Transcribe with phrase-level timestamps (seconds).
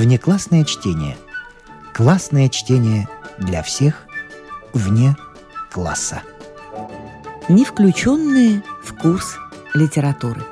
[0.00, 1.18] Внеклассное чтение.
[1.92, 3.06] Классное чтение
[3.36, 4.06] для всех
[4.72, 5.14] вне
[5.70, 6.22] класса.
[7.50, 9.36] Не включенные в курс
[9.74, 10.42] литературы.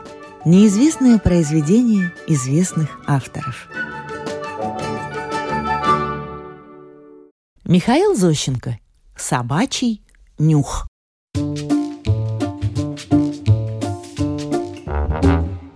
[0.45, 3.71] Неизвестное произведение известных авторов.
[7.65, 8.79] Михаил Зощенко.
[9.17, 10.03] Собачий
[10.39, 10.87] нюх.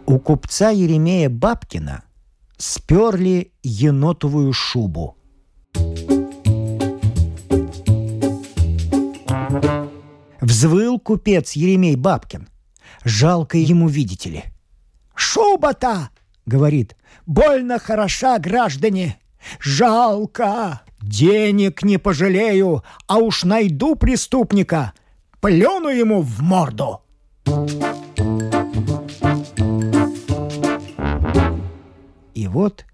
[0.05, 2.05] У купца Еремея Бабкина
[2.63, 5.17] сперли енотовую шубу.
[10.41, 12.49] Взвыл купец Еремей Бабкин.
[13.05, 14.45] Жалко ему, видите ли.
[15.15, 16.11] «Шуба-то!»—
[16.47, 16.97] говорит.
[17.27, 19.19] «Больно хороша, граждане!
[19.59, 20.83] Жалко!
[21.01, 24.93] Денег не пожалею, а уж найду преступника,
[25.41, 27.01] плену ему в морду!»
[32.53, 32.85] Вот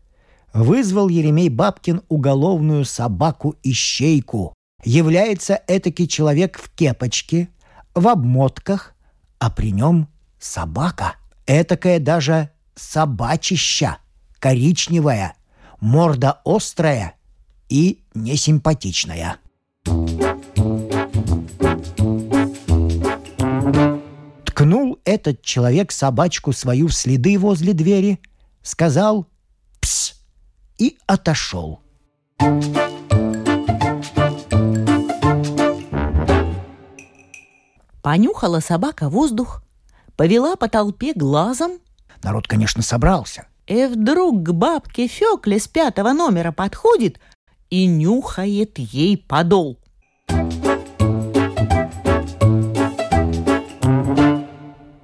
[0.53, 4.55] вызвал Еремей Бабкин уголовную собаку-ищейку.
[4.85, 7.49] Является этакий человек в кепочке,
[7.93, 8.95] в обмотках,
[9.41, 10.07] а при нем
[10.39, 11.17] собака.
[11.49, 13.99] Этакая даже собачища,
[14.39, 15.35] коричневая,
[15.81, 17.15] морда острая
[17.69, 19.39] и несимпатичная.
[24.45, 28.21] Ткнул этот человек собачку свою в следы возле двери,
[28.63, 29.27] сказал
[30.79, 31.81] и отошел.
[38.03, 39.63] Понюхала собака воздух,
[40.17, 41.73] повела по толпе глазом.
[42.23, 43.47] Народ, конечно, собрался.
[43.67, 47.21] И вдруг к бабке Фекле с пятого номера подходит
[47.69, 49.79] и нюхает ей подол.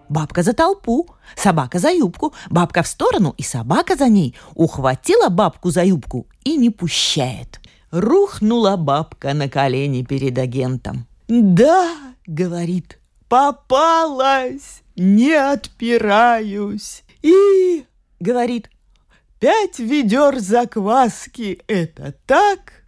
[0.09, 4.34] Бабка за толпу, собака за юбку, бабка в сторону и собака за ней.
[4.55, 7.61] Ухватила бабку за юбку и не пущает.
[7.91, 11.06] Рухнула бабка на колени перед агентом.
[11.28, 11.94] «Да»,—
[12.26, 17.04] говорит,— «попалась, не отпираюсь».
[17.25, 17.87] И,—
[18.20, 18.69] говорит,—
[19.41, 22.84] пять ведер закваски— это так,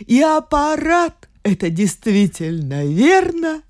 [0.00, 3.62] и аппарат— это действительно верно.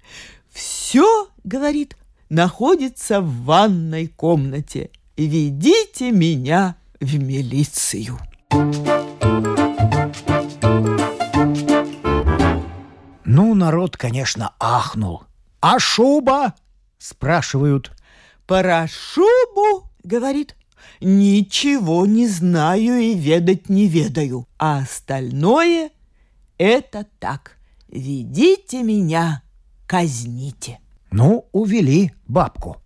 [0.51, 1.97] Все,— говорит,
[2.29, 4.91] находится в ванной комнате.
[5.17, 8.19] Ведите меня в милицию.
[13.25, 15.25] Ну, народ, конечно, ахнул.
[15.61, 16.55] «А шуба?»–
[16.99, 17.93] спрашивают.
[18.47, 20.57] «Про шубу?»– говорит.
[21.01, 25.91] «Ничего не знаю и ведать не ведаю, а остальное–
[26.59, 27.59] это так.
[27.89, 29.43] Ведите меня,
[29.87, 30.79] казните».
[31.11, 32.77] Ну, увели бабку.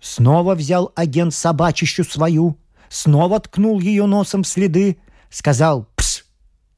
[0.00, 2.56] Снова взял агент собачищу свою,
[2.88, 4.98] снова ткнул ее носом в следы,
[5.30, 6.24] сказал «пс»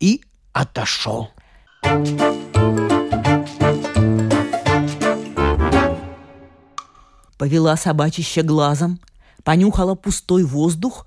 [0.00, 0.20] и
[0.52, 1.30] отошел.
[7.38, 9.00] Повела собачище глазом,
[9.42, 11.06] понюхала пустой воздух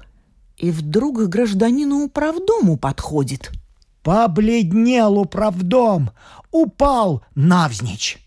[0.58, 3.52] и вдруг к гражданину управдому подходит–
[4.08, 6.12] Побледнел управдом,
[6.52, 8.20] упал навзничь.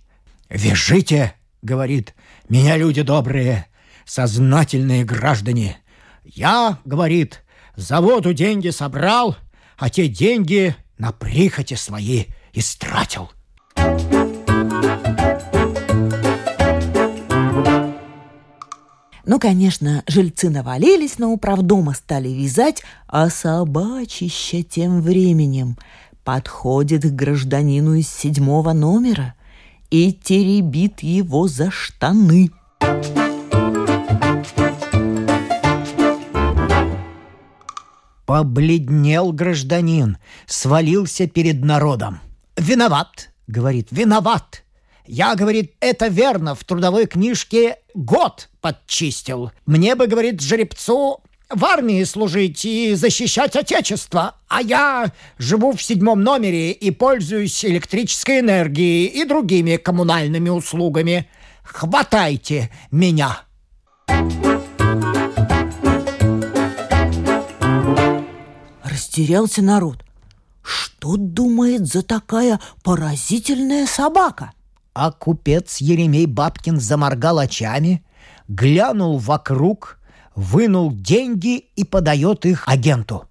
[0.51, 2.15] «Вяжите!»— говорит.
[2.51, 3.67] «Меня люди добрые,
[4.05, 5.79] сознательные граждане.
[6.23, 7.43] Я,— говорит,—
[7.77, 9.39] заводу деньги собрал,
[9.79, 13.31] а те деньги на прихоти свои истратил».
[19.31, 25.79] Ну, конечно, жильцы навалились на управдома, стали вязать, а собачище тем временем
[26.25, 29.35] подходит к гражданину из седьмого номера
[29.89, 32.51] и теребит его за штаны.
[38.27, 42.19] Побледнел гражданин, свалился перед народом.
[42.57, 44.65] «Виноват!»— говорит, «виноват!»
[45.13, 49.51] Я, говорит, это верно, в трудовой книжке год подчистил.
[49.67, 56.23] Мне бы, говорит, жеребцу в армии служить и защищать Отечество, а я живу в седьмом
[56.23, 61.29] номере и пользуюсь электрической энергией и другими коммунальными услугами.
[61.65, 63.41] Хватайте меня!»
[68.85, 70.05] Растерялся народ.
[70.63, 74.53] Что думает за такая поразительная собака?
[74.95, 78.05] А купец Еремей Бабкин заморгал очами,
[78.49, 79.99] глянул вокруг,
[80.35, 83.29] вынул деньги и подает их агенту.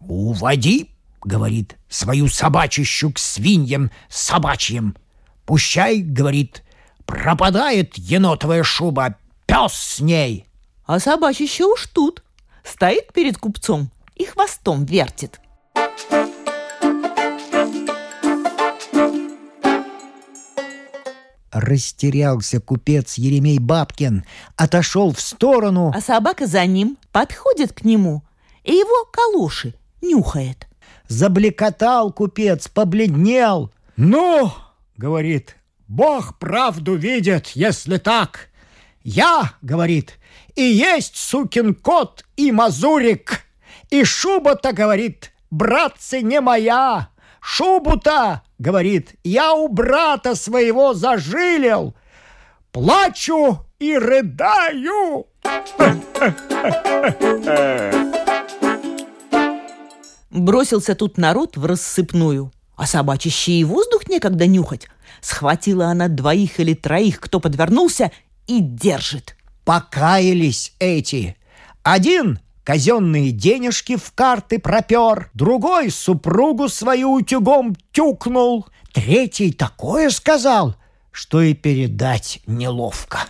[0.00, 0.90] «Уводи,—
[1.24, 4.96] говорит,— свою собачищу к свиньям собачьим.
[5.44, 6.62] Пущай,— говорит,—
[7.06, 9.16] пропадает енотовая шуба,
[9.46, 10.46] пес с ней.
[10.86, 12.22] А собачище уж тут.
[12.64, 15.40] Стоит перед купцом и хвостом вертит.
[21.50, 24.24] Растерялся купец Еремей Бабкин,
[24.56, 25.92] отошел в сторону.
[25.94, 28.22] А собака за ним подходит к нему
[28.64, 30.66] и его калуши нюхает.
[31.08, 33.72] Заблекотал купец, побледнел.
[33.96, 34.52] «Ну,—
[34.96, 35.56] говорит,—
[35.88, 38.48] Бог правду видит, если так.
[39.02, 40.18] Я,— говорит,—
[40.54, 43.42] и есть сукин кот и мазурик.
[43.90, 47.08] И шуба-то,— говорит,— братцы, не моя.
[47.40, 51.94] Шубу-то,— говорит,— я у брата своего зажилил.
[52.70, 55.26] Плачу и рыдаю.
[60.30, 64.86] Бросился тут народ в рассыпную, а собачище и воздух некогда нюхать.
[65.20, 68.12] Схватила она двоих или троих, кто подвернулся,
[68.46, 69.36] и держит.
[69.64, 71.36] Покаялись эти.
[71.82, 80.76] Один казенные денежки в карты пропер, другой супругу свою утюгом тюкнул, третий такое сказал,
[81.10, 83.20] что и передать неловко.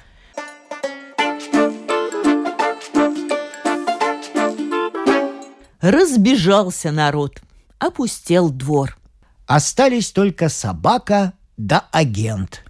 [5.81, 7.41] Разбежался народ,
[7.79, 8.99] опустел двор.
[9.47, 12.63] Остались только собака да агент.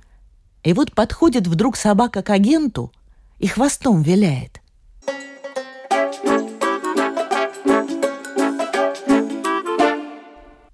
[0.63, 2.93] И вот подходит вдруг собака к агенту
[3.39, 4.60] и хвостом виляет.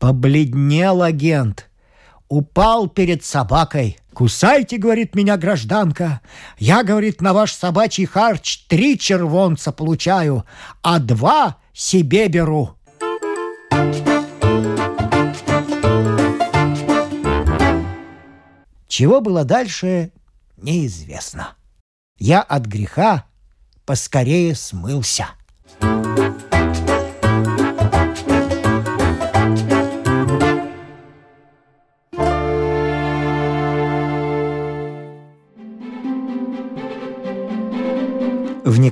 [0.07, 1.69] Побледнел агент,
[2.29, 3.99] упал перед собакой.
[4.15, 6.21] «Кусайте,— говорит меня гражданка,—
[6.59, 10.45] я,— говорит,— на ваш собачий харч три червонца получаю,
[10.81, 12.77] а два себе беру».
[18.87, 20.13] Чего было дальше,
[20.57, 21.57] неизвестно.
[22.17, 23.25] Я от греха
[23.85, 25.31] поскорее смылся.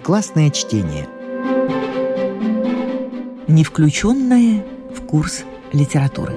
[0.05, 1.09] Внеклассное чтение.
[3.49, 4.63] Не включенное
[4.95, 6.35] в курс литературы.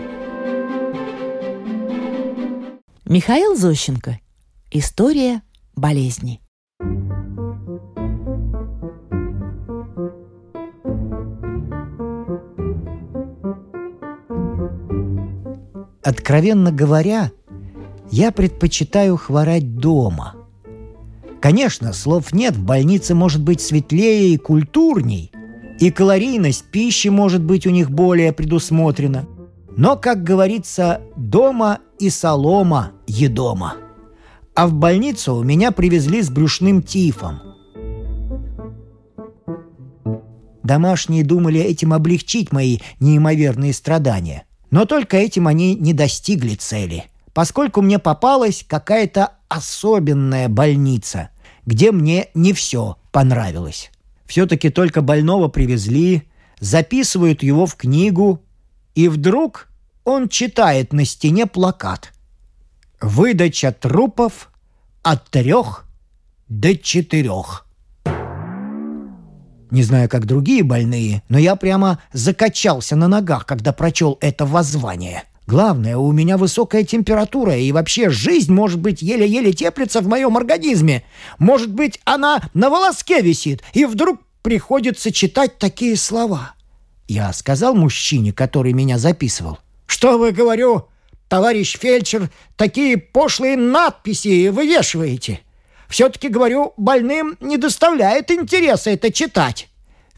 [3.04, 4.22] Михаил Зощенко.
[4.72, 5.42] История
[5.76, 6.40] болезни.
[16.02, 17.32] Откровенно говоря,
[18.12, 20.37] я предпочитаю хворать дома.
[21.42, 25.32] Конечно, слов нет, в больнице может быть светлее и культурней,
[25.80, 29.26] и калорийность пищи может быть у них более предусмотрена–
[29.78, 33.76] но, как говорится, дома и солома едома.
[34.56, 37.40] А в больницу у меня привезли с брюшным тифом.
[40.64, 44.46] Домашние думали этим облегчить мои неимоверные страдания.
[44.72, 47.06] Но только этим они не достигли цели,
[47.38, 51.30] поскольку мне попалась какая-то особенная больница,
[51.68, 53.92] где мне не все понравилось.
[54.26, 56.24] Все-таки только больного привезли,
[56.60, 58.42] записывают его в книгу,
[58.96, 59.68] и вдруг
[60.04, 62.12] он читает на стене плакат.
[63.00, 64.52] Выдача трупов
[65.04, 65.86] от трех
[66.48, 67.68] до четырех.
[69.70, 75.26] Не знаю, как другие больные, но я прямо закачался на ногах, когда прочел это воззвание.
[75.48, 81.06] Главное, у меня высокая температура, и вообще жизнь, может быть, еле-еле теплится в моем организме.
[81.40, 86.54] Может быть, она на волоске висит, и вдруг приходится читать такие слова.
[87.08, 89.60] Я сказал мужчине, который меня записывал.
[89.86, 90.90] «Что вы, говорю,
[91.30, 95.40] товарищ фельдшер, такие пошлые надписи вывешиваете?
[95.88, 99.70] Все-таки, говорю, больным не доставляет интереса это читать».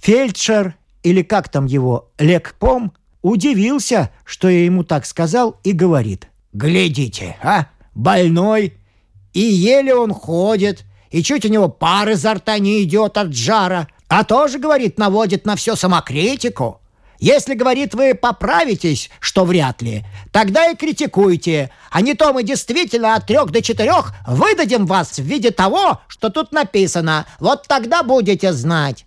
[0.02, 6.28] Фельдшер, или как там его, лекпом, удивился, что я ему так сказал, и говорит.
[6.54, 8.74] «Глядите, а, больной,
[9.34, 13.88] и еле он ходит, и чуть у него пар изо рта не идет от жара,
[14.08, 16.82] а тоже, говорит, наводит на все самокритику.
[17.20, 23.16] Если, говорит, вы поправитесь, что вряд ли, тогда и критикуйте, а не то мы действительно
[23.16, 27.26] от трех до четырех выдадим вас в виде того, что тут написано.
[27.40, 29.06] Вот тогда будете знать.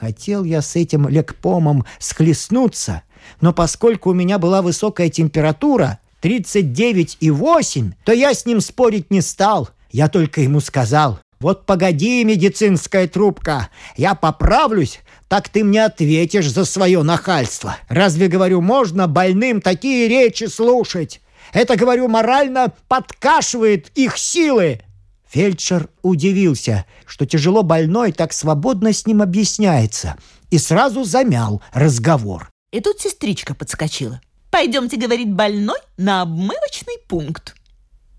[0.00, 3.02] Хотел я с этим лекпомом схлестнуться,
[3.40, 9.70] но поскольку у меня была высокая температура, 39,8, то я с ним спорить не стал.
[9.90, 16.64] Я только ему сказал, вот погоди, медицинская трубка, я поправлюсь, так ты мне ответишь за
[16.64, 17.76] свое нахальство.
[17.88, 21.20] Разве, говорю, можно больным такие речи слушать?
[21.52, 24.80] Это, говорю, морально подкашивает их силы.
[25.30, 30.16] Фельдшер удивился, что тяжело больной так свободно с ним объясняется,
[30.50, 32.50] и сразу замял разговор.
[32.72, 34.20] И тут сестричка подскочила.
[34.50, 37.54] «Пойдемте,— говорит больной,— на обмывочный пункт».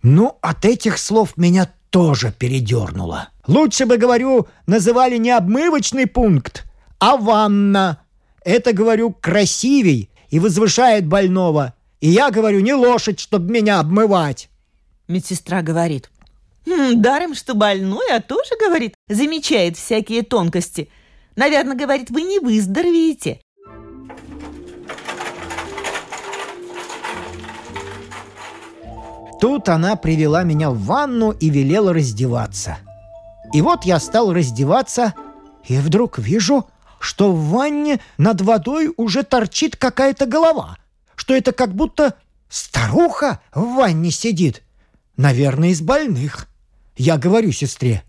[0.03, 3.29] Ну, от этих слов меня тоже передернуло.
[3.47, 6.65] Лучше бы, говорю, называли не обмывочный пункт,
[6.99, 7.99] а ванна.
[8.45, 11.73] Это, говорю, красивей и возвышает больного.
[11.99, 14.49] И я, говорю, не лошадь, чтобы меня обмывать.
[15.07, 16.09] Медсестра говорит.
[16.69, 20.89] «Хм, даром, что больной, а тоже, говорит, замечает всякие тонкости.
[21.35, 23.41] Наверное, говорит, вы не выздоровеете.
[29.41, 32.77] Тут она привела меня в ванну и велела раздеваться.
[33.51, 35.15] И вот я стал раздеваться,
[35.65, 40.77] и вдруг вижу, что в ванне над водой уже торчит какая-то голова,
[41.15, 42.13] что это как будто
[42.47, 44.61] старуха в ванне сидит.
[45.17, 46.45] Наверное, из больных.
[46.99, 48.03] Я говорю сестре,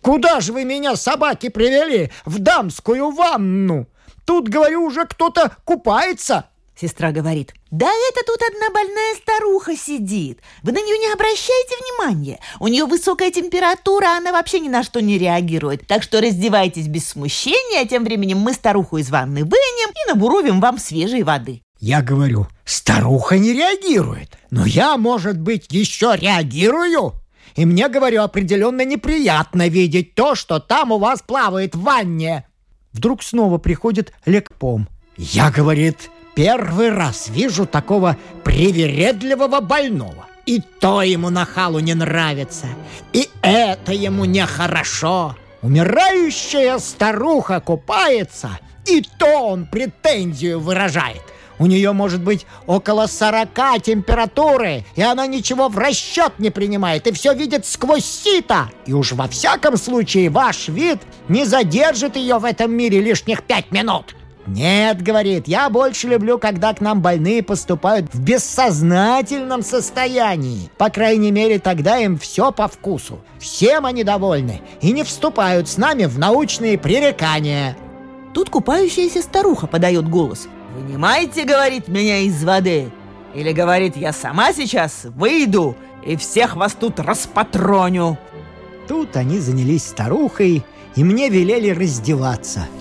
[0.00, 2.10] «Куда же вы меня, собаки, привели?
[2.24, 3.86] В дамскую ванну?
[4.24, 10.40] Тут, говорю, уже кто-то купается!» Сестра говорит, да это тут одна больная старуха сидит.
[10.64, 12.40] Вы на нее не обращайте внимания.
[12.58, 15.86] У нее высокая температура, она вообще ни на что не реагирует.
[15.86, 20.60] Так что раздевайтесь без смущения, а тем временем мы старуху из ванны вынем и набуровим
[20.60, 21.62] вам свежей воды.
[21.78, 27.21] Я говорю, старуха не реагирует, но я, может быть, еще реагирую.
[27.56, 32.46] И мне, говорю, определенно неприятно видеть то, что там у вас плавает в ванне.
[32.92, 34.88] Вдруг снова приходит лекпом.
[35.16, 40.26] Я, говорит, Первый раз вижу такого привередливого больного.
[40.46, 42.66] И то ему нахалу не нравится,
[43.12, 45.36] и это ему нехорошо.
[45.60, 51.22] Умирающая старуха купается, и то он претензию выражает.
[51.62, 57.12] У нее может быть около сорока температуры, и она ничего в расчет не принимает, и
[57.12, 58.68] все видит сквозь сито.
[58.84, 63.70] И уж во всяком случае ваш вид не задержит ее в этом мире лишних пять
[63.70, 64.16] минут.
[64.44, 70.68] «Нет,— говорит,— я больше люблю, когда к нам больные поступают в бессознательном состоянии.
[70.78, 73.20] По крайней мере, тогда им все по вкусу.
[73.38, 77.76] Всем они довольны и не вступают с нами в научные пререкания».
[78.34, 80.48] Тут купающаяся старуха подает голос.
[80.74, 82.90] «Вынимайте,— говорит,— меня из воды.
[83.34, 88.18] Или, говорит, я сама сейчас выйду и всех вас тут распатроню».
[88.88, 90.64] Тут они занялись старухой,
[90.96, 92.66] и мне велели раздеваться—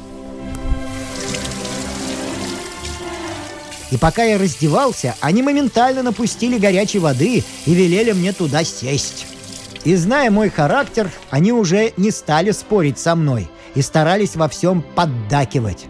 [3.91, 9.27] И пока я раздевался, они моментально напустили горячей воды и велели мне туда сесть.
[9.83, 14.81] И зная мой характер, они уже не стали спорить со мной и старались во всем
[14.81, 15.87] поддакивать.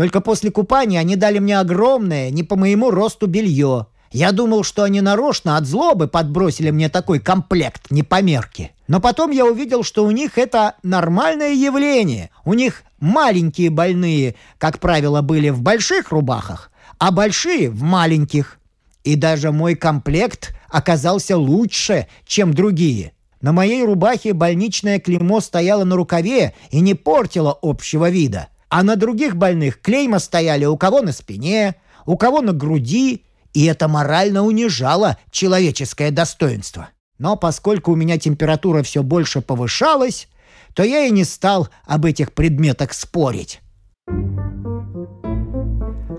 [0.00, 3.86] Только после купания они дали мне огромное, не по моему росту белье.
[4.10, 8.70] Я думал, что они нарочно от злобы подбросили мне такой комплект не по мерке.
[8.88, 12.30] Но потом я увидел, что у них это нормальное явление.
[12.46, 18.58] У них маленькие больные, как правило, были в больших рубахах, а большие в маленьких.
[19.04, 23.12] И даже мой комплект оказался лучше, чем другие.
[23.42, 28.48] На моей рубахе больничное клеймо стояло на рукаве и не портило общего вида.
[28.70, 31.74] А на других больных клейма стояли у кого на спине,
[32.06, 36.88] у кого на груди, и это морально унижало человеческое достоинство.
[37.18, 40.28] Но поскольку у меня температура все больше повышалась,
[40.74, 43.60] то я и не стал об этих предметах спорить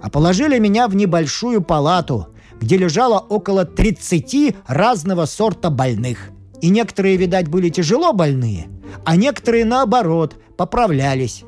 [0.01, 2.27] а положили меня в небольшую палату,
[2.59, 6.29] где лежало около 30 разного сорта больных.
[6.61, 8.67] И некоторые, видать, были тяжело больные,
[9.05, 11.43] а некоторые, наоборот, поправлялись.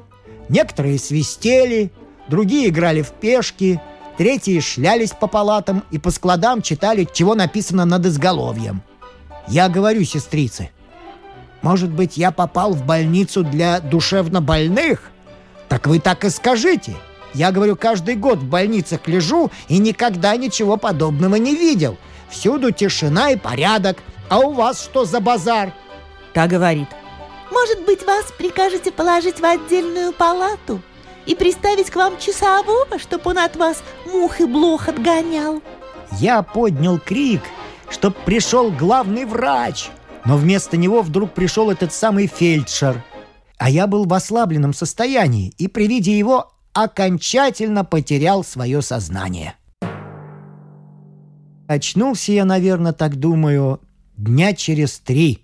[0.50, 1.92] Некоторые свистели,
[2.28, 3.82] другие играли в пешки,
[4.18, 8.82] третьи шлялись по палатам и по складам читали, чего написано над изголовьем.
[9.48, 10.70] Я говорю сестрице,
[11.62, 15.12] может быть, я попал в больницу для душевнобольных?
[15.70, 16.96] Так вы так и скажите–
[17.34, 21.98] я, говорю, каждый год в больницах лежу и никогда ничего подобного не видел.
[22.30, 23.98] Всюду тишина и порядок.
[24.30, 25.74] А у вас что за базар?»
[26.34, 26.88] Та говорит.
[27.54, 30.82] «Может быть, вас прикажете положить в отдельную палату
[31.28, 35.62] и приставить к вам часового, чтобы он от вас мух и блох отгонял?»
[36.20, 37.42] Я поднял крик,
[37.90, 39.90] чтоб пришел главный врач.
[40.26, 43.04] Но вместо него вдруг пришел этот самый фельдшер.
[43.58, 49.56] А я был в ослабленном состоянии, и при виде его окончательно потерял свое сознание.
[51.68, 53.80] Очнулся я, наверное, так думаю,
[54.18, 55.43] дня через три.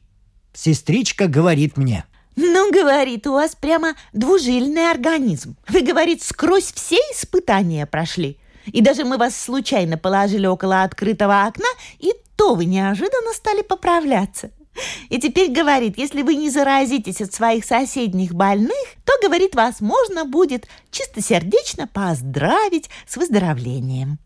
[0.53, 2.05] Сестричка говорит мне.
[2.35, 5.57] Ну, говорит, у вас прямо двужильный организм.
[5.67, 8.37] Вы, говорит, сквозь все испытания прошли.
[8.65, 14.51] И даже мы вас случайно положили около открытого окна, и то вы неожиданно стали поправляться.
[15.09, 20.23] И теперь говорит, если вы не заразитесь от своих соседних больных, то, говорит, вас можно
[20.23, 24.19] будет чистосердечно поздравить с выздоровлением.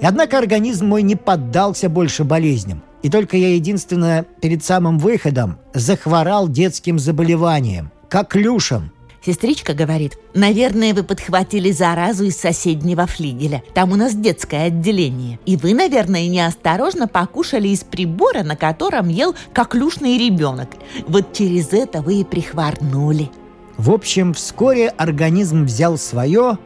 [0.00, 2.82] И однако организм мой не поддался больше болезням.
[3.06, 8.90] И только я единственное перед самым выходом захворал детским заболеванием, как люшем.
[9.24, 13.62] Сестричка говорит, наверное, вы подхватили заразу из соседнего флигеля.
[13.74, 15.38] Там у нас детское отделение.
[15.46, 20.70] И вы, наверное, неосторожно покушали из прибора, на котором ел коклюшный ребенок.
[21.06, 23.30] Вот через это вы и прихворнули.
[23.76, 26.58] В общем, вскоре организм взял свое,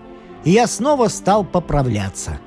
[0.44, 2.40] и я снова стал поправляться.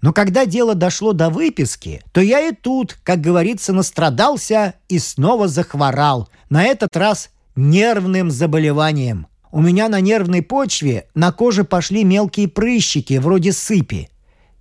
[0.00, 5.48] Но когда дело дошло до выписки, то я и тут, как говорится, настрадался и снова
[5.48, 6.28] захворал.
[6.50, 9.26] На этот раз нервным заболеванием.
[9.50, 14.08] У меня на нервной почве на коже пошли мелкие прыщики, вроде сыпи.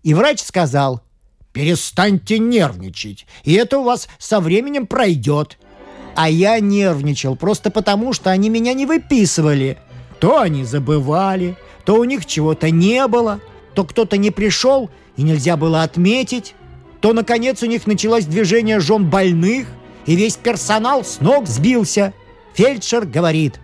[0.01, 1.01] И врач сказал,
[1.53, 5.58] «Перестаньте нервничать, и это у вас со временем пройдет».
[6.15, 9.77] А я нервничал просто потому, что они меня не выписывали.
[10.20, 13.39] То они забывали, то у них чего-то не было,
[13.75, 16.55] то кто-то не пришел и нельзя было отметить,
[17.01, 19.67] то, наконец, у них началось движение жен больных,
[20.05, 22.13] и весь персонал с ног сбился–
[22.57, 23.59] Фельдшер говорит,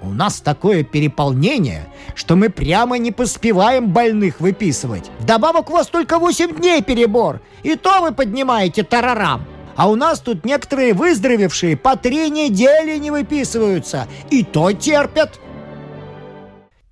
[0.00, 5.10] у нас такое переполнение, что мы прямо не поспеваем больных выписывать.
[5.18, 9.44] Вдобавок у вас только 8 дней перебор, и то вы поднимаете тарарам.
[9.74, 15.40] А у нас тут некоторые выздоровевшие по три недели не выписываются, и то терпят.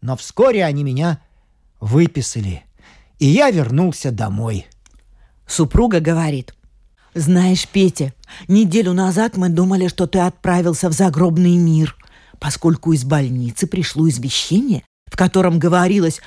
[0.00, 1.20] Но вскоре они меня
[1.78, 2.64] выписали,
[3.18, 4.66] и я вернулся домой.
[5.46, 6.54] Супруга говорит,
[7.14, 8.12] знаешь, Петя,
[8.48, 11.96] неделю назад мы думали, что ты отправился в загробный мир,
[12.38, 16.20] поскольку из больницы пришло извещение, в котором говорилось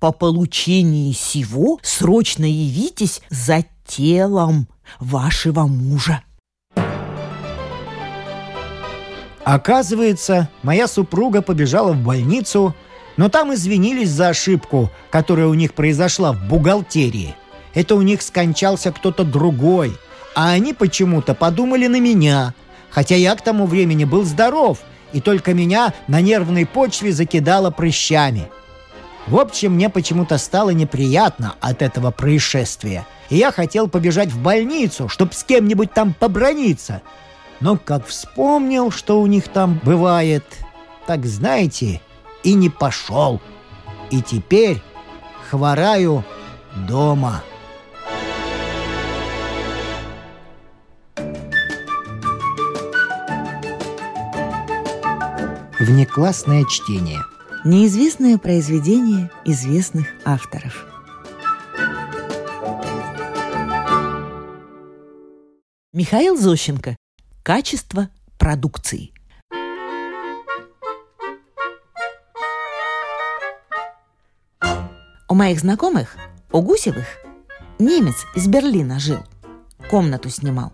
[0.00, 6.22] «По получении сего срочно явитесь за телом вашего мужа».
[9.44, 12.74] Оказывается, моя супруга побежала в больницу,
[13.16, 17.34] но там извинились за ошибку, которая у них произошла в бухгалтерии.
[17.74, 19.96] Это у них скончался кто-то другой,
[20.34, 22.54] а они почему-то подумали на меня,
[22.90, 24.78] хотя я к тому времени был здоров,
[25.12, 28.50] и только меня на нервной почве закидало прыщами.
[29.26, 35.08] В общем, мне почему-то стало неприятно от этого происшествия, и я хотел побежать в больницу,
[35.08, 37.00] чтобы с кем-нибудь там поброниться.
[37.60, 40.44] Но как вспомнил, что у них там бывает,
[41.06, 42.02] так знаете,
[42.44, 43.40] и не пошел.
[44.10, 44.80] И теперь
[45.50, 46.24] хвораю
[46.86, 47.42] дома.
[55.80, 57.20] Внеклассное чтение.
[57.64, 60.86] Неизвестное произведение известных авторов.
[65.92, 66.96] Михаил Зощенко.
[67.42, 69.13] Качество продукции.
[75.34, 76.16] У моих знакомых,
[76.52, 77.06] у Гусевых,
[77.80, 79.18] немец из Берлина жил.
[79.90, 80.72] Комнату снимал.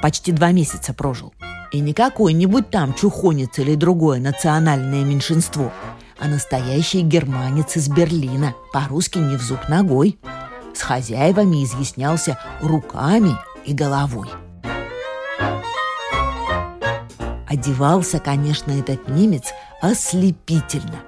[0.00, 1.34] Почти два месяца прожил.
[1.70, 5.70] И не какой-нибудь там чухонец или другое национальное меньшинство,
[6.18, 10.18] а настоящий германец из Берлина, по-русски не в зуб ногой.
[10.74, 13.36] С хозяевами изъяснялся руками
[13.66, 14.30] и головой.
[17.46, 21.00] Одевался, конечно, этот немец ослепительно.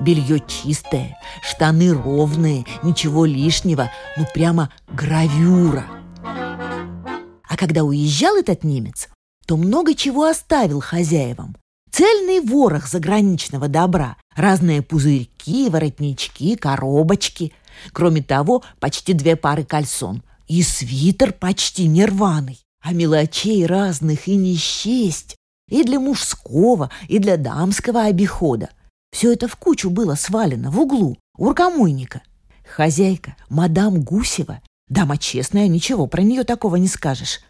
[0.00, 5.86] Белье чистое, штаны ровные, ничего лишнего, ну прямо гравюра.
[6.22, 9.08] А когда уезжал этот немец,
[9.46, 11.56] то много чего оставил хозяевам.
[11.90, 17.54] Цельный ворох заграничного добра, разные пузырьки, воротнички, коробочки.
[17.92, 22.60] Кроме того, почти две пары кальсон и свитер почти нерваный.
[22.82, 25.36] А мелочей разных и не счесть.
[25.68, 28.68] И для мужского, и для дамского обихода.
[29.16, 32.20] Все это в кучу было свалено в углу, у рукомойника.
[32.68, 37.40] Хозяйка, мадам Гусева, дама честная, ничего про нее такого не скажешь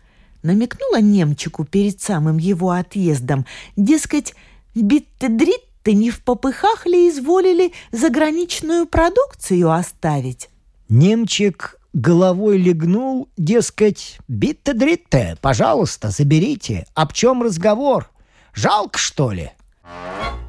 [0.45, 4.37] намекнула немчику перед самым его отъездом, дескать,
[4.77, 10.51] битте-дритте не в попыхах ли изволили заграничную продукцию оставить?
[10.89, 16.87] Немчик головой легнул, дескать, битте-дритте, пожалуйста, заберите.
[16.95, 18.09] Об чем разговор?
[18.55, 19.51] Жалко, что ли?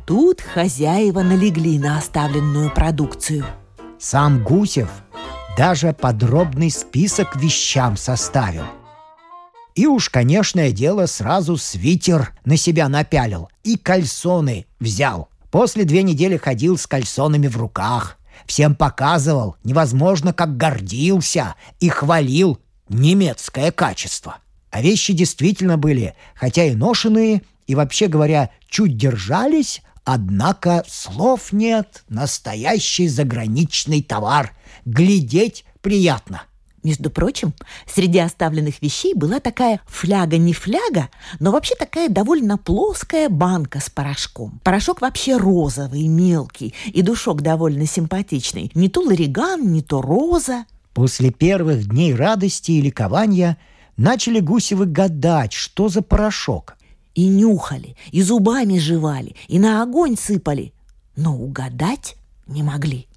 [0.05, 3.45] Тут хозяева налегли на оставленную продукцию.
[3.99, 4.89] Сам Гусев
[5.57, 8.65] даже подробный список вещам составил–
[9.77, 15.29] и уж, конечное дело, сразу свитер на себя напялил и кальсоны взял.
[15.51, 18.17] После две недели ходил с кальсонами в руках.
[18.47, 24.37] всем показывал, невозможно, как гордился и хвалил немецкое качество.
[24.71, 32.03] А вещи действительно были, хотя и ношенные, и вообще говоря, чуть держались, однако слов нет,
[32.09, 34.53] настоящий заграничный товар.
[34.85, 36.43] Глядеть приятно.
[36.83, 37.53] Между прочим,
[37.85, 43.89] среди оставленных вещей была такая фляга не фляга, но вообще такая довольно плоская банка с
[43.89, 44.61] порошком.
[44.63, 48.71] Порошок вообще розовый, мелкий, и душок довольно симпатичный.
[48.73, 50.63] Не то лариган, не то роза.
[50.93, 53.57] После первых дней радости и ликования
[53.97, 56.77] начали Гусевы гадать, что за порошок.
[57.17, 60.71] И нюхали, и зубами жевали, и на огонь сыпали.
[61.15, 63.07] Но угадать не могли.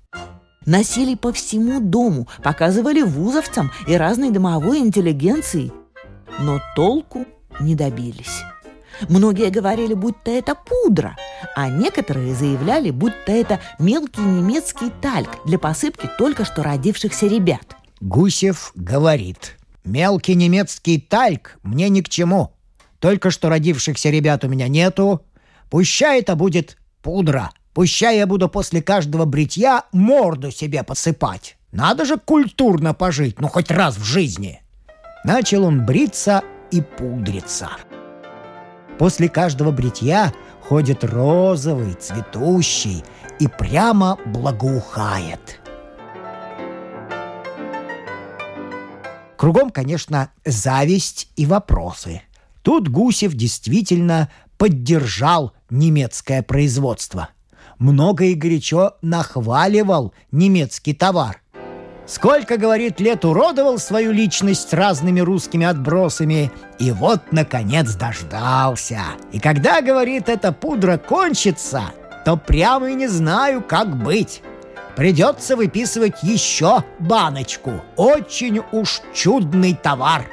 [0.65, 5.71] Носили по всему дому, показывали вузовцам и разной домовой интеллигенции.
[6.39, 7.27] Но толку
[7.61, 8.41] не добились.
[9.11, 11.15] Многие говорили, будто это пудра,
[11.55, 17.77] а некоторые заявляли, будто это мелкий немецкий тальк для посыпки только что родившихся ребят.
[18.01, 22.55] Гусев говорит, мелкий немецкий тальк мне ни к чему.
[23.01, 25.27] Только что родившихся ребят у меня нету.
[25.71, 27.51] Пущай это будет пудра.
[27.73, 31.57] Пущай я буду после каждого бритья морду себе посыпать.
[31.73, 34.63] Надо же культурно пожить, ну хоть раз в жизни.
[35.25, 37.71] Начал он бриться и пудриться.
[38.99, 43.03] После каждого бритья ходит розовый, цветущий
[43.39, 45.61] и прямо благоухает.
[49.37, 52.21] Кругом, конечно, зависть и вопросы.
[52.63, 57.29] Тут Гусев действительно поддержал немецкое производство–
[57.81, 61.41] много и горячо нахваливал немецкий товар.
[62.07, 69.01] Сколько, говорит, лет уродовал свою личность разными русскими отбросами, и вот, наконец, дождался.
[69.33, 71.85] И когда, говорит, эта пудра кончится,
[72.25, 74.43] то прямо и не знаю, как быть.
[74.97, 77.81] Придется выписывать еще баночку.
[77.97, 80.27] Очень уж чудный товар.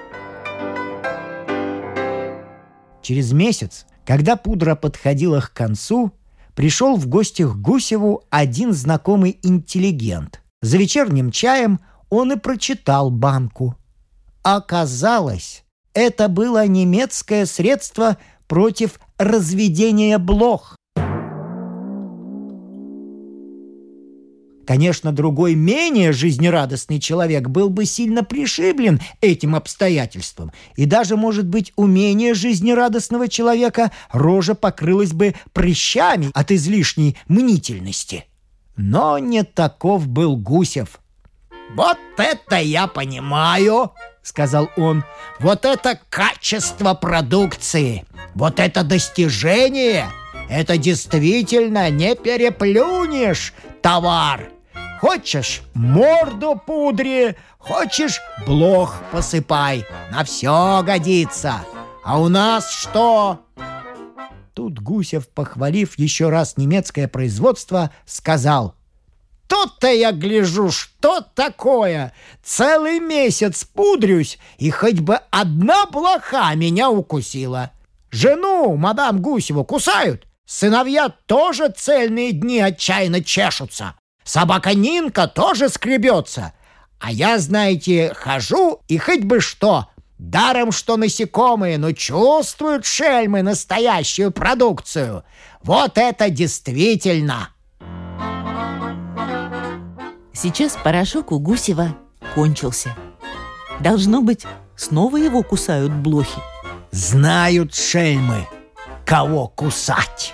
[3.07, 6.11] Через месяц, когда пудра подходила к концу,
[6.55, 10.41] пришел в гости к Гусеву один знакомый интеллигент.
[10.61, 13.77] За вечерним чаем он и прочитал банку.
[14.43, 20.75] Оказалось, это было немецкое средство против разведения блох.
[24.67, 30.51] Конечно, другой, менее жизнерадостный человек был бы сильно пришиблен этим обстоятельством.
[30.75, 38.25] И даже, может быть, у менее жизнерадостного человека рожа покрылась бы прыщами от излишней мнительности.
[38.75, 40.99] Но не таков был Гусев.
[41.73, 45.05] «Вот это я понимаю!»— сказал он.
[45.39, 48.05] «Вот это качество продукции!
[48.35, 50.09] Вот это достижение!
[50.49, 54.56] Это действительно не переплюнешь товар!»
[54.99, 59.85] Хочешь морду пудри, хочешь блох посыпай.
[60.11, 61.61] На все годится.
[62.03, 63.41] А у нас что?
[64.53, 68.73] Тут Гусев, похвалив еще раз немецкое производство, сказал
[69.47, 72.11] «Тут-то я гляжу, что такое!
[72.43, 77.71] Целый месяц пудрюсь, и хоть бы одна блоха меня укусила.
[78.09, 83.93] Жену, мадам Гусеву, кусают, сыновья тоже цельные дни отчаянно чешутся.
[84.27, 86.51] Собака Нинка тоже скребется.
[86.99, 89.87] А я, знаете, хожу и хоть бы что.
[90.17, 95.23] Даром, что насекомые, но чувствуют шельмы настоящую продукцию.
[95.63, 97.49] Вот это действительно!»
[100.33, 101.95] Сейчас порошок у Гусева
[102.35, 102.93] кончился.
[103.79, 106.41] Должно быть, снова его кусают блохи.
[106.91, 108.45] Знают шельмы,
[109.05, 110.33] кого кусать.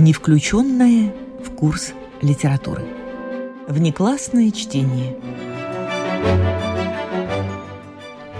[0.00, 2.84] Не включенное в курс литературы.
[3.68, 5.16] Внеклассное чтение.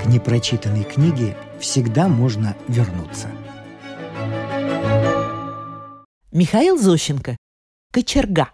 [0.03, 3.29] К непрочитанной книге всегда можно вернуться.
[6.33, 7.37] Михаил Зощенко.
[7.92, 8.49] Кочерга.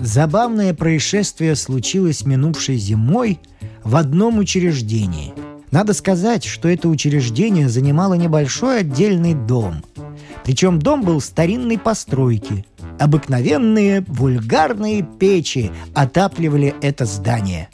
[0.00, 3.40] Забавное происшествие случилось минувшей зимой
[3.84, 5.32] в одном учреждении–
[5.74, 9.82] надо сказать, что это учреждение занимало небольшой отдельный дом.
[10.44, 12.64] Причем дом был старинной постройки.
[13.00, 17.70] Обыкновенные вульгарные печи отапливали это здание.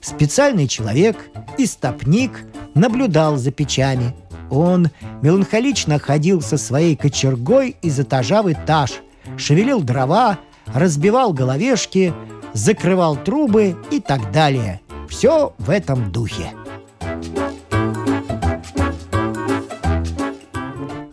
[0.00, 4.16] Специальный человек, истопник, наблюдал за печами.
[4.50, 4.88] Он
[5.22, 8.94] меланхолично ходил со своей кочергой из этажа в этаж,
[9.36, 12.12] шевелил дрова, разбивал головешки,
[12.52, 14.80] закрывал трубы и так далее.
[15.08, 16.48] Все в этом духе.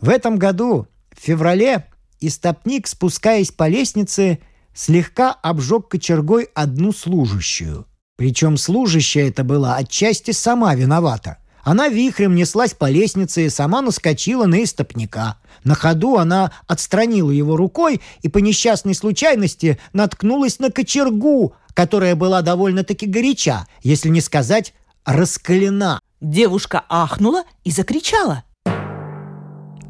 [0.05, 1.87] В этом году, в феврале,
[2.19, 4.37] истопник, спускаясь по лестнице,
[4.71, 7.87] слегка обжег кочергой одну служащую.
[8.15, 11.39] Причем служащая это была отчасти сама виновата.
[11.63, 15.39] Она вихрем неслась по лестнице и сама наскочила на истопника.
[15.63, 22.43] На ходу она отстранила его рукой и по несчастной случайности наткнулась на кочергу, которая была
[22.43, 25.99] довольно-таки горяча, если не сказать раскалена.
[26.21, 28.43] Девушка ахнула и закричала.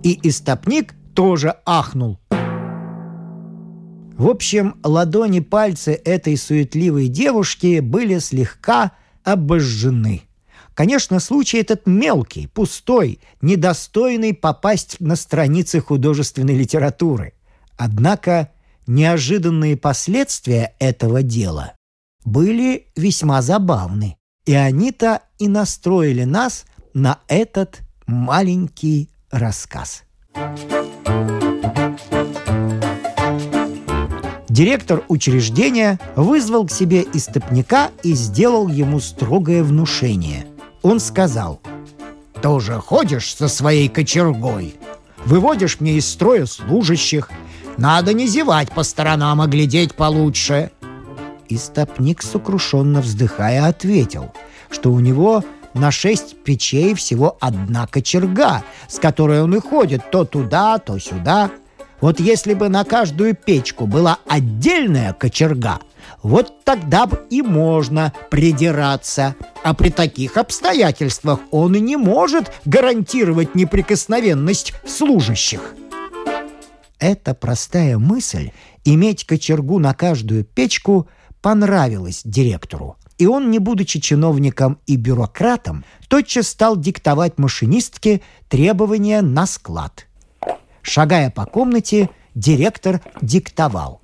[0.06, 2.20] И истопник тоже ахнул.
[4.16, 8.92] В общем, ладони пальцы этой суетливой девушки были слегка
[9.24, 10.22] обожжены.
[10.76, 17.34] Конечно, случай этот мелкий, пустой, недостойный попасть на страницы художественной литературы.
[17.76, 18.52] Однако
[18.86, 21.74] неожиданные последствия этого дела
[22.24, 24.18] были весьма забавны.
[24.46, 30.04] И они-то и настроили нас на этот маленький рассказ.
[34.48, 40.48] Директор учреждения вызвал к себе истопника и сделал ему строгое внушение.
[40.82, 41.60] Он сказал,
[42.42, 44.76] «Тоже ходишь со своей кочергой,
[45.26, 47.30] выводишь мне из строя служащих,
[47.78, 50.72] надо не зевать по сторонам, а глядеть получше».
[51.50, 54.34] Истопник, сокрушенно вздыхая, ответил,
[54.70, 55.44] что у него
[55.76, 61.52] на шесть печей всего одна кочерга, с которой он и ходит то туда, то сюда.
[62.02, 65.80] Вот если бы на каждую печку была отдельная кочерга,
[66.24, 69.36] вот тогда бы и можно придираться.
[69.64, 75.76] А при таких обстоятельствах он и не может гарантировать неприкосновенность служащих.
[77.00, 78.52] Эта простая мысль
[78.86, 81.10] иметь кочергу на каждую печку
[81.42, 89.46] понравилась директору и он, не будучи чиновником и бюрократом, тотчас стал диктовать машинистке требования на
[89.46, 90.08] склад.
[90.82, 94.02] Шагая по комнате, директор диктовал.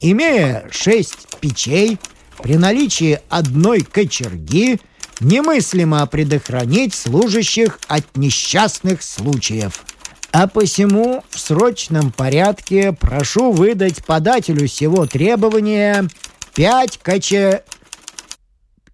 [0.00, 1.98] Имея шесть печей,
[2.42, 4.80] при наличии одной кочерги
[5.20, 9.84] немыслимо предохранить служащих от несчастных случаев.
[10.32, 16.08] А посему в срочном порядке прошу выдать подателю сего требования
[16.56, 17.64] Пять каче...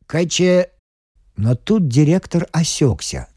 [0.06, 0.70] каче...
[1.36, 3.28] Но тут директор осекся.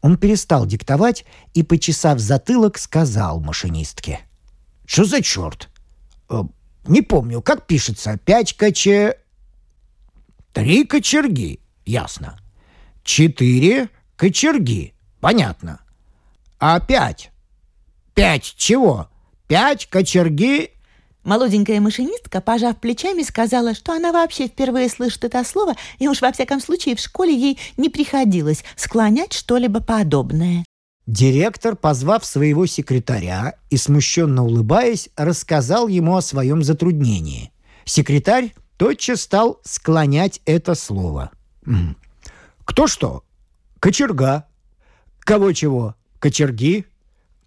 [0.00, 4.18] Он перестал диктовать и, почесав затылок, сказал машинистке.
[4.84, 5.68] «Что за черт?
[6.28, 6.42] Э,
[6.88, 8.18] не помню, как пишется.
[8.18, 9.16] Пять каче...
[10.52, 11.60] Три кочерги.
[11.86, 12.36] Ясно.
[13.04, 14.92] Четыре кочерги.
[15.20, 15.80] Понятно.
[16.58, 17.30] А пять?
[18.14, 19.08] Пять чего?
[19.46, 20.72] Пять кочерги
[21.28, 26.32] Молоденькая машинистка, пожав плечами, сказала, что она вообще впервые слышит это слово, и уж во
[26.32, 30.64] всяком случае в школе ей не приходилось склонять что-либо подобное.
[31.06, 37.52] Директор, позвав своего секретаря и смущенно улыбаясь, рассказал ему о своем затруднении.
[37.84, 41.30] Секретарь тотчас стал склонять это слово.
[42.64, 43.22] «Кто что?
[43.80, 44.46] Кочерга.
[45.18, 45.94] Кого чего?
[46.20, 46.86] Кочерги.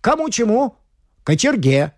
[0.01, 0.75] Кому чему?
[1.23, 1.95] Кочерге.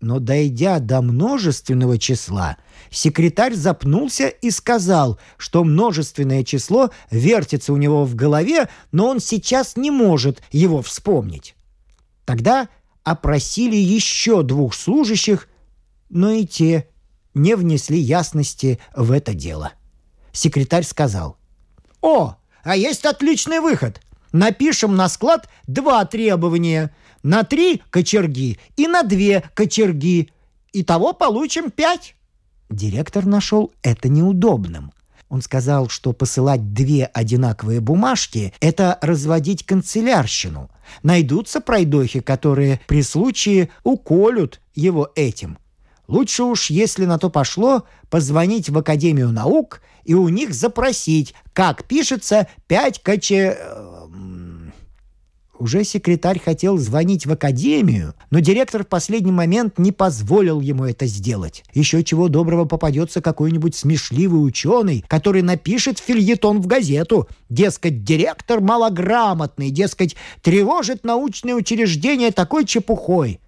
[0.00, 2.56] Но дойдя до множественного числа,
[2.90, 9.76] секретарь запнулся и сказал, что множественное число вертится у него в голове, но он сейчас
[9.76, 11.56] не может его вспомнить.
[12.24, 12.68] Тогда
[13.02, 15.48] опросили еще двух служащих,
[16.10, 16.88] но и те
[17.34, 19.72] не внесли ясности в это дело.
[20.32, 21.36] Секретарь сказал,
[22.00, 24.00] «О, а есть отличный выход.
[24.30, 30.30] Напишем на склад два требования– на три кочерги и на две кочерги.
[30.72, 32.14] Итого получим пять».
[32.70, 34.92] Директор нашел это неудобным.
[35.28, 40.70] Он сказал, что посылать две одинаковые бумажки– это разводить канцелярщину.
[41.02, 45.58] Найдутся пройдохи, которые при случае уколют его этим.
[46.06, 51.84] Лучше уж, если на то пошло, позвонить в Академию наук и у них запросить, как
[51.84, 53.58] пишется пять коче...
[55.58, 61.06] Уже секретарь хотел звонить в академию, но директор в последний момент не позволил ему это
[61.06, 61.64] сделать.
[61.74, 67.28] Еще чего доброго попадется какой-нибудь смешливый ученый, который напишет фильетон в газету.
[67.48, 73.40] Дескать, директор малограмотный, дескать, тревожит научное учреждение такой чепухой.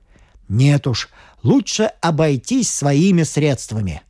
[0.49, 1.11] Нет уж,
[1.45, 4.03] лучше обойтись своими средствами.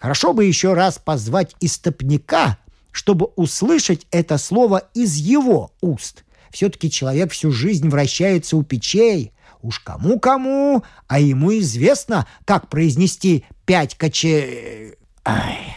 [0.00, 2.58] Хорошо бы еще раз позвать истопника,
[2.90, 9.32] чтобы услышать это слово из его уст– все-таки человек всю жизнь вращается у печей.
[9.60, 14.96] Уж кому-кому, а ему известно, как произнести пять каче...
[15.24, 15.74] Ай.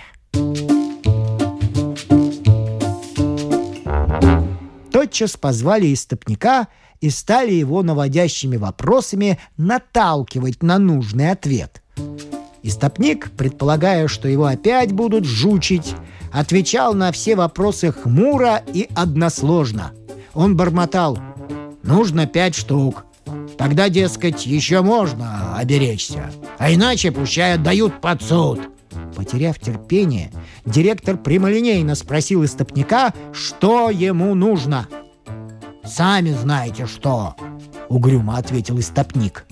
[4.91, 6.67] Тотчас позвали истопника
[7.01, 11.81] и стали его наводящими вопросами наталкивать на нужный ответ.
[12.61, 15.95] Истопник, предполагая, что его опять будут жучить,
[16.31, 19.93] отвечал на все вопросы хмуро и односложно.
[20.33, 21.17] Он бормотал
[21.83, 23.05] «Нужно пять штук».
[23.57, 28.59] Тогда, дескать, еще можно оберечься, а иначе пущай отдают под суд.
[29.15, 30.31] Потеряв терпение,
[30.65, 34.87] директор прямолинейно спросил истопника, что ему нужно.
[35.83, 37.35] «Сами знаете что»,—
[37.89, 39.45] угрюмо ответил истопник.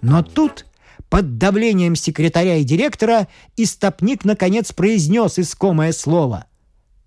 [0.00, 0.66] Но тут,
[1.10, 6.46] под давлением секретаря и директора, истопник наконец произнес искомое слово.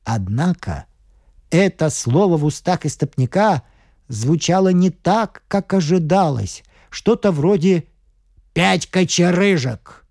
[0.03, 0.85] Однако
[1.49, 3.63] это слово в устах истопника
[4.07, 7.85] звучало не так, как ожидалось, что-то вроде
[8.53, 10.05] «пять кочерыжек».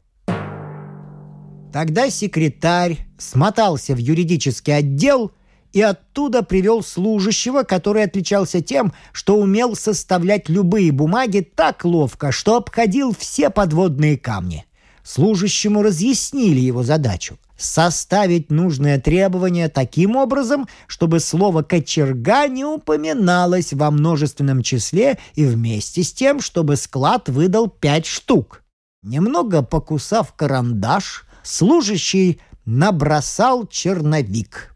[1.73, 5.33] Тогда секретарь смотался в юридический отдел
[5.73, 12.57] и оттуда привел служащего, который отличался тем, что умел составлять любые бумаги так ловко, что
[12.57, 14.65] обходил все подводные камни.
[15.03, 23.91] Служащему разъяснили его задачу– составить нужное требование таким образом, чтобы слово «кочерга» не упоминалось во
[23.91, 28.63] множественном числе и вместе с тем, чтобы склад выдал пять штук.
[29.03, 34.75] Немного покусав карандаш, служащий набросал черновик.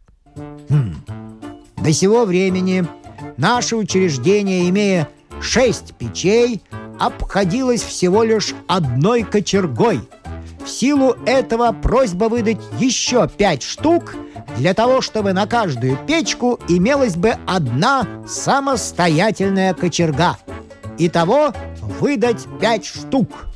[0.68, 0.94] Хм.
[1.82, 2.86] До сего времени
[3.36, 5.08] наше учреждение, имея
[5.40, 6.62] шесть печей,
[6.98, 10.00] обходилось всего лишь одной кочергой.
[10.64, 14.14] В силу этого просьба выдать еще пять штук
[14.56, 20.36] для того, чтобы на каждую печку имелась бы одна самостоятельная кочерга.
[20.98, 23.46] Итого выдать пять штук.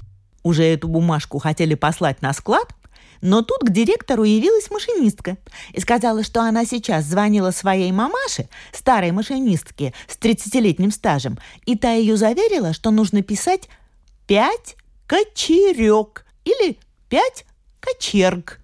[0.42, 2.74] Уже эту бумажку хотели послать на склад,
[3.20, 5.38] но тут к директору явилась машинистка
[5.72, 11.92] и сказала, что она сейчас звонила своей мамаше, старой машинистке с 30-летним стажем, и та
[11.92, 13.68] ее заверила, что нужно писать
[14.26, 16.78] «пять кочерек» или
[17.14, 17.46] «пять
[17.80, 18.58] кочерг».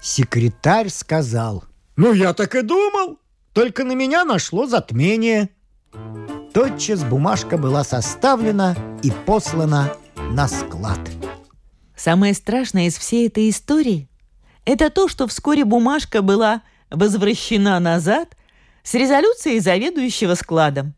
[0.00, 1.64] Секретарь сказал,
[1.96, 3.18] «Ну, я так и думал,
[3.52, 5.50] только на меня нашло затмение».
[6.54, 10.98] Тотчас бумажка была составлена и послана на склад.
[11.94, 14.08] Самое страшное из всей этой истории–
[14.64, 18.34] это то, что вскоре бумажка была возвращена назад
[18.82, 20.94] с резолюцией заведующего складом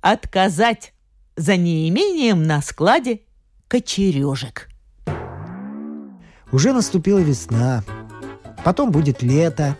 [0.00, 0.94] отказать
[1.36, 3.20] за неимением на складе
[3.68, 4.70] кочережек.
[6.54, 7.84] Уже наступила весна,
[8.64, 9.76] потом будет лето,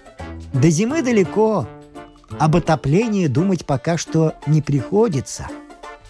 [0.52, 1.66] до зимы далеко.
[2.38, 5.48] Об отоплении думать пока что не приходится–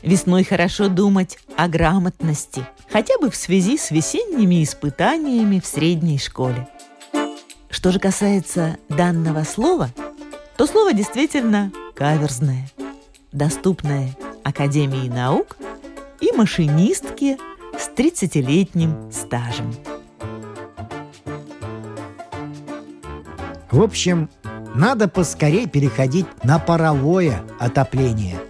[0.04, 6.68] Весной хорошо думать о грамотности, хотя бы в связи с весенними испытаниями в средней школе.
[7.70, 9.88] Что же касается данного слова,
[10.58, 12.70] то слово действительно каверзное,
[13.32, 15.56] доступное Академии наук
[16.20, 17.38] и машинистке
[17.78, 19.74] с 30-летним стажем.
[23.74, 24.30] В общем,
[24.74, 28.38] надо поскорей переходить на паровое отопление–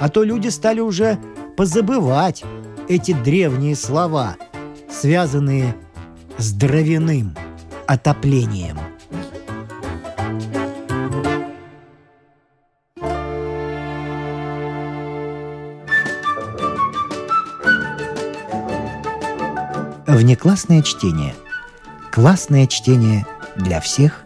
[0.00, 1.18] а то люди стали уже
[1.56, 2.44] позабывать
[2.88, 4.36] эти древние слова,
[4.90, 5.74] связанные
[6.38, 7.34] с дровяным
[7.86, 8.78] отоплением.
[20.06, 21.34] Внеклассное чтение.
[22.10, 23.26] Классное чтение
[23.56, 24.25] для всех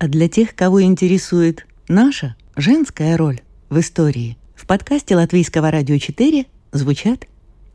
[0.00, 6.46] А для тех, кого интересует наша женская роль в истории, в подкасте Латвийского радио 4
[6.70, 7.26] звучат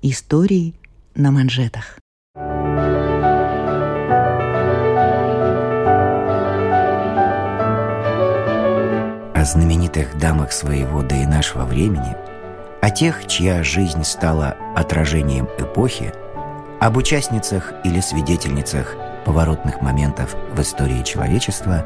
[0.01, 0.73] истории
[1.15, 1.99] на манжетах.
[9.33, 12.15] О знаменитых дамах своего да и нашего времени,
[12.81, 16.13] о тех, чья жизнь стала отражением эпохи,
[16.79, 18.95] об участницах или свидетельницах
[19.25, 21.85] поворотных моментов в истории человечества,